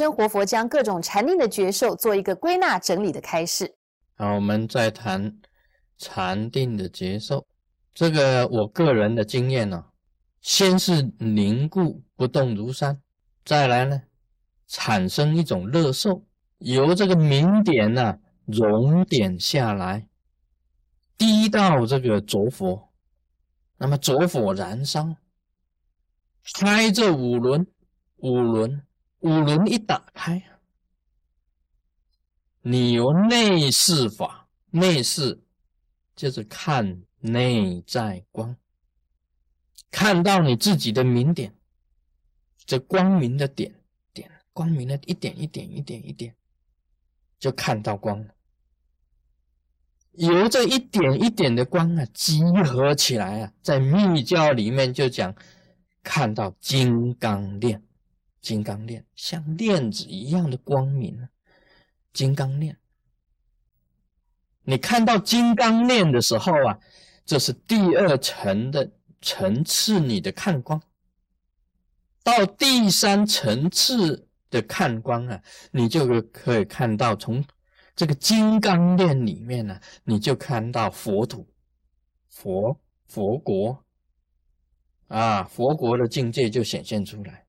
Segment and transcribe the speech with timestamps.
[0.00, 3.76] 生活佛将各种禅定的觉受做一个归纳整理的开始。
[4.16, 5.38] 好，我们再谈
[5.98, 7.46] 禅定的觉受。
[7.92, 9.84] 这个我个人的经验呢，
[10.40, 12.98] 先是凝固不动如山，
[13.44, 14.00] 再来呢
[14.66, 16.24] 产生一种乐受，
[16.60, 20.08] 由这个明点呢熔点下来，
[21.18, 22.88] 滴到这个着火，
[23.76, 25.14] 那么着火燃烧，
[26.54, 27.66] 开这五轮，
[28.16, 28.82] 五轮，
[29.20, 30.42] 五轮一打开，
[32.62, 35.42] 你由内视法，内视
[36.14, 37.02] 就是看。
[37.22, 38.56] 内在光，
[39.90, 41.54] 看到你自己的明点，
[42.64, 43.74] 这光明的点
[44.14, 46.34] 点，光明的一点一点一点一点，
[47.38, 48.34] 就看到光了。
[50.12, 55.36] 由这一点一点的光啊，集合起来啊，在密教里面就讲，
[56.02, 57.82] 看到金刚链，
[58.40, 61.28] 金刚链像链子一样的光明，
[62.12, 62.78] 金刚链。
[64.62, 66.78] 你看到金刚链的时候啊。
[67.26, 70.82] 这是第二层的层次，你的看光
[72.24, 77.44] 到第三层次的看光啊，你就可以看到从
[77.94, 81.46] 这个金刚链里面呢，你就看到佛土、
[82.28, 83.84] 佛佛国
[85.06, 87.46] 啊，佛国的境界就显现出来。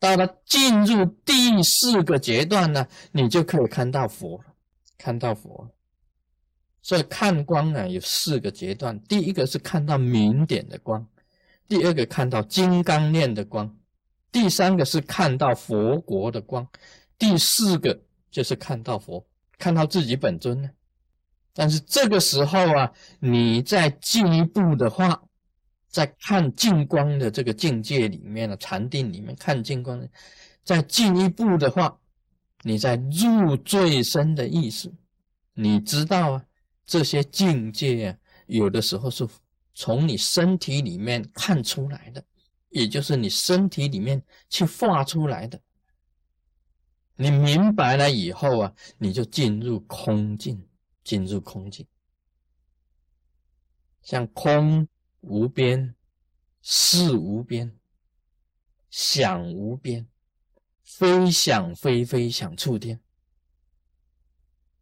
[0.00, 4.42] 到了进入第四个阶段呢，你就可以看到佛，
[4.98, 5.70] 看到佛。
[6.82, 11.06] 所以看光呢有四个阶段，第一个是看到明点的光，
[11.68, 13.76] 第二个看到金刚链的光，
[14.32, 16.66] 第三个是看到佛国的光，
[17.18, 19.22] 第四个就是看到佛，
[19.58, 20.70] 看到自己本尊呢。
[21.52, 25.22] 但是这个时候啊，你再进一步的话，
[25.90, 30.08] 在看净光的这个境界里面的禅定里面看净光，
[30.64, 31.98] 再进一步的话，
[32.62, 34.90] 你在入最深的意识，
[35.52, 36.46] 你知道啊。
[36.86, 39.24] 这些境界啊，有的时候是
[39.74, 42.24] 从你身体里面看出来的，
[42.68, 45.60] 也就是你身体里面去画出来的。
[47.14, 50.66] 你明白了以后啊，你就进入空境，
[51.04, 51.86] 进入空境，
[54.02, 54.88] 像空
[55.20, 55.94] 无边、
[56.62, 57.78] 事无边、
[58.90, 60.06] 想无边、
[60.82, 63.00] 非想非非想触天，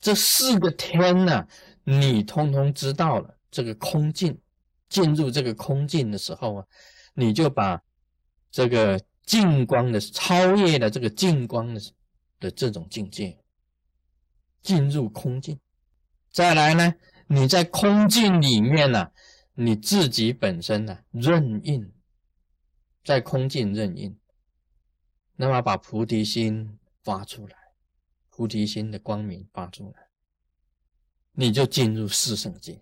[0.00, 1.46] 这四个天呢？
[1.84, 4.40] 你通通知道了这个空境，
[4.88, 6.66] 进入这个空境的时候啊，
[7.12, 7.82] 你就把
[8.50, 11.80] 这个净光的超越了这个净光的
[12.40, 13.38] 的这种境界，
[14.62, 15.60] 进入空境。
[16.30, 16.94] 再来呢，
[17.26, 19.10] 你在空境里面呢，
[19.54, 21.92] 你自己本身呢任印，
[23.04, 24.18] 在空境任印，
[25.36, 27.56] 那么把菩提心发出来，
[28.28, 30.08] 菩提心的光明发出来。
[31.32, 32.80] 你就进入四圣界，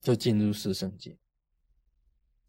[0.00, 1.16] 就进入四圣界。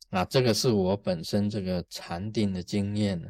[0.09, 3.29] 啊，这个是我本身这个禅定的经验呢，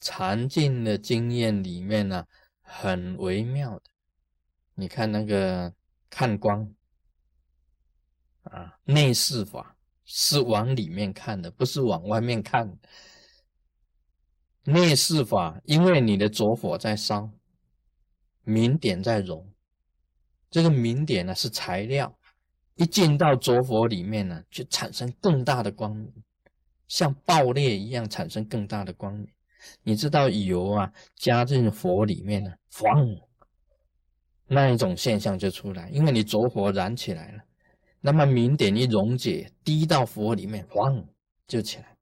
[0.00, 2.26] 禅定的经验里面呢，
[2.60, 3.90] 很微妙的。
[4.74, 5.72] 你看那个
[6.10, 6.72] 看光，
[8.84, 12.78] 内视法是往里面看的，不是往外面看。
[14.64, 17.28] 内视法，因为你的着火在烧，
[18.44, 19.44] 明点在融。
[20.50, 22.16] 这个明点呢是材料，
[22.76, 26.12] 一进到着火里面呢，就产生更大的光明，
[26.86, 29.26] 像爆裂一样产生更大的光明。
[29.82, 33.20] 你知道油啊加进火里面呢，咣，
[34.46, 37.42] 那一种现象就出来，因为你着火燃起来了，
[38.02, 41.02] 那么明点一溶解，滴到佛里面，咣
[41.48, 41.96] 就起来。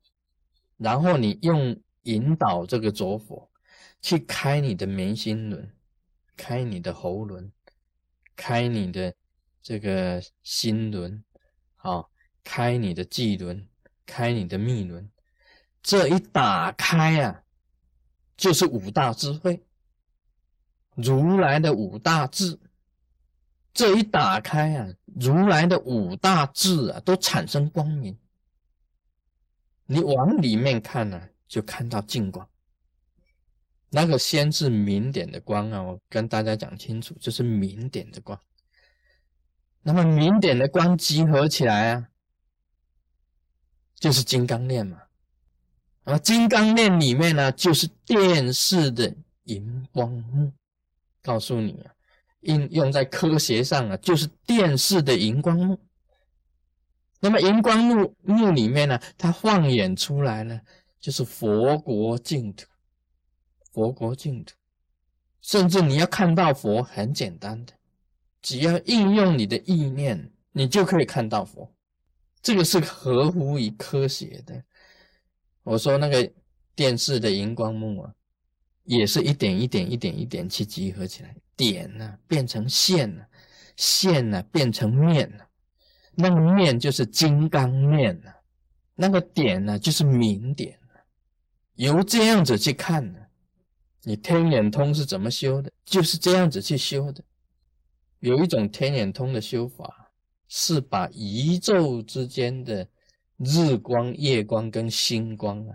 [0.76, 3.48] 然后你用引导这个着火
[4.02, 5.72] 去开你的眉心轮，
[6.36, 7.52] 开你的喉轮。
[8.36, 9.14] 开你的
[9.60, 11.22] 这个心轮，
[11.76, 12.06] 啊，
[12.42, 13.68] 开你的际轮，
[14.06, 15.10] 开你的密轮，
[15.82, 17.42] 这一打开啊，
[18.38, 19.62] 就是五大智慧，
[20.94, 22.58] 如来的五大智。
[23.72, 24.88] 这一打开啊，
[25.20, 28.18] 如来的五大智啊，都产生光明。
[29.86, 32.48] 你往里面看呢，就看到净光。
[33.88, 38.38] 那个先是明点的光啊，我跟大家讲清楚，就是明点的光。
[39.82, 42.08] 那么明点的光集合起来啊，
[43.94, 45.00] 就是金刚链嘛。
[46.04, 49.14] 那么金刚链里面呢，就是电视的
[49.44, 50.52] 荧光幕。
[51.22, 51.92] 告诉你啊，
[52.40, 55.78] 应用在科学上啊，就是电视的荧光幕。
[57.20, 60.60] 那么荧光幕幕里面呢，它放眼出来呢，
[60.98, 62.66] 就是佛国净土。
[63.72, 64.54] 佛国净土，
[65.42, 67.72] 甚至你要看到佛很简单的，
[68.42, 71.72] 只要应用你的意念，你就可以看到佛。
[72.42, 74.64] 这个是合乎于科学的。
[75.62, 76.32] 我说那个
[76.74, 78.12] 电视的荧光幕啊，
[78.84, 83.26] 也是一点一点、一点一点去集合起来，点呢变成线了，
[83.76, 85.46] 线呢变成面了，
[86.14, 88.34] 那个面就是金刚面了，
[88.94, 91.00] 那个点呢就是明点了。
[91.74, 93.18] 由这样子去看呢，
[94.02, 95.70] 你天眼通是怎么修的？
[95.84, 97.22] 就是这样子去修的。
[98.18, 100.12] 有一种天眼通的修法，
[100.48, 102.88] 是把宇宙之间的。
[103.42, 105.74] 日光、夜光跟星光啊，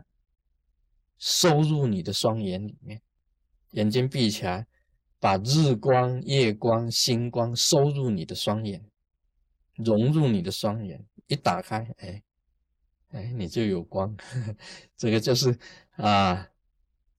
[1.18, 3.02] 收入你的双眼里面，
[3.72, 4.68] 眼睛闭起来，
[5.20, 8.84] 把日光、夜光、星光收入你的双眼，
[9.76, 12.24] 融入你的双眼，一打开，哎，
[13.12, 14.16] 哎，你就有光。
[14.98, 15.58] 这个就是
[15.98, 16.48] 啊，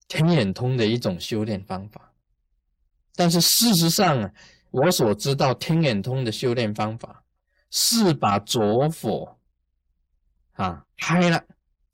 [0.09, 2.13] 天眼通的一种修炼方法。
[3.15, 4.33] 但是事实上啊，
[4.71, 7.25] 我所知道天眼通的修炼方法
[7.71, 9.37] 是把左火。
[10.53, 11.45] 啊，开了，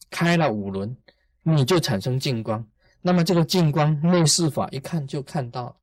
[0.08, 0.96] 开了五轮，
[1.42, 2.66] 你就产生净光。
[3.00, 5.80] 那么这个净光内视法一看就看到，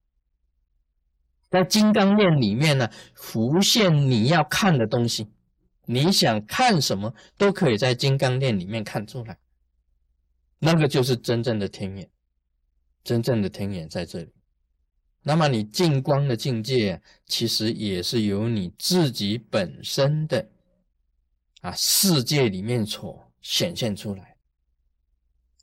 [1.50, 5.28] 在金刚链里面呢，浮现你要看的东西，
[5.86, 9.38] 你想看什么都可以在金刚链里面看出来。
[10.60, 12.10] 那个就是真正的天眼，
[13.04, 14.34] 真正的天眼在这里。
[15.22, 20.50] 那么你净光的境界，其实也是由你自己本身的。
[21.62, 24.29] 啊，世界里面所显现出来。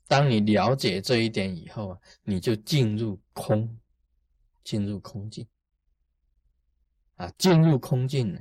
[0.07, 3.77] 当你了解这一点以后啊，你就进入空，
[4.63, 5.47] 进入空境。
[7.17, 8.39] 啊，进入空境了，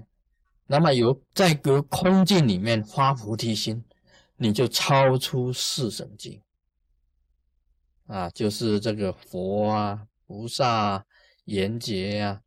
[0.67, 3.83] 那么由在隔空境里面发菩提心，
[4.37, 6.43] 你就超出四圣境。
[8.07, 11.05] 啊，就是这个佛啊、菩萨啊、
[11.47, 12.43] 阎劫啊、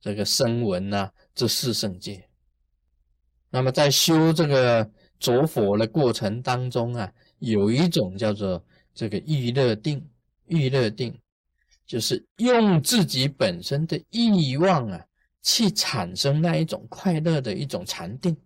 [0.00, 2.30] 这个声闻啊，这四圣界。
[3.50, 7.12] 那么在修这个着火的过程当中啊，
[7.44, 8.62] 有一种叫做
[8.94, 10.04] 这个欲乐定，
[10.46, 11.16] 欲乐定
[11.86, 15.04] 就是用自己本身的欲望啊，
[15.42, 18.36] 去产生那一种快乐的一种禅定。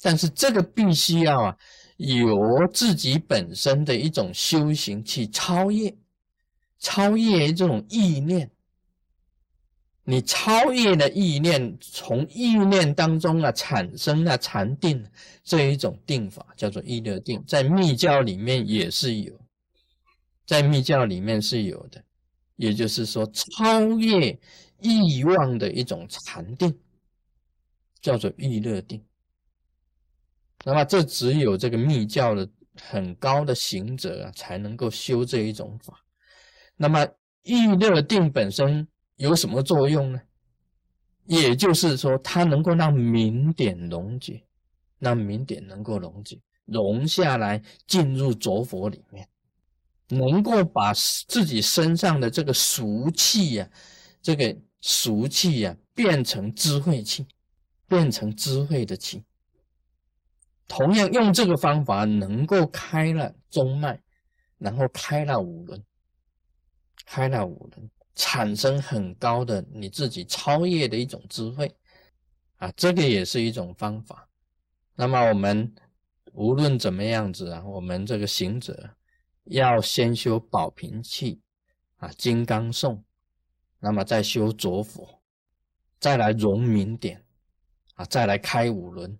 [0.00, 1.56] 但是这个必须要啊，
[1.96, 2.36] 由
[2.72, 5.94] 自己本身的一种修行去超越，
[6.78, 8.50] 超越这种意念。
[10.06, 15.02] 你超越了意念，从意念当中啊产生了禅定
[15.42, 19.32] 这一种定法，叫做意乐定，在密教里面也是有，
[20.46, 22.04] 在密教里面是有的，
[22.56, 24.38] 也就是说超越
[24.82, 26.78] 欲望的一种禅定，
[28.02, 29.02] 叫做意乐定。
[30.66, 32.46] 那么这只有这个密教的
[32.78, 35.98] 很高的行者啊才能够修这一种法。
[36.76, 37.08] 那么
[37.42, 38.86] 意乐定本身。
[39.16, 40.20] 有什么作用呢？
[41.26, 44.42] 也就是说，它能够让明点溶解，
[44.98, 49.26] 让明点能够溶解，融下来进入浊佛里面，
[50.08, 53.70] 能够把自己身上的这个俗气呀，
[54.20, 57.26] 这个俗气呀，变成智慧气，
[57.88, 59.22] 变成智慧的气。
[60.68, 63.98] 同样用这个方法，能够开了中脉，
[64.58, 65.82] 然后开了五轮，
[67.06, 67.90] 开了五轮。
[68.14, 71.74] 产生很高的你自己超越的一种智慧
[72.56, 74.28] 啊，这个也是一种方法。
[74.94, 75.74] 那么我们
[76.32, 78.88] 无论怎么样子啊，我们这个行者
[79.44, 81.40] 要先修宝瓶气
[81.96, 83.04] 啊，金刚颂，
[83.80, 85.20] 那么再修着火，
[85.98, 87.24] 再来融明点
[87.94, 89.18] 啊，再来开五轮。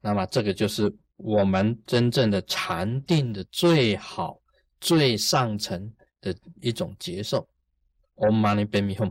[0.00, 4.40] 那么这个就是我们真正的禅定的最好、
[4.80, 7.46] 最上层的一种接受。
[8.20, 9.10] ఓం మాణిపే మిహం